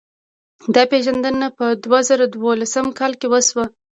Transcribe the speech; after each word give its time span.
دا 0.75 0.83
پېژندنه 0.91 1.47
په 1.57 1.65
دوه 1.83 1.99
زره 2.09 2.25
دولسم 2.27 2.87
کال 2.99 3.13
کې 3.19 3.27
وشوه. 3.29 3.65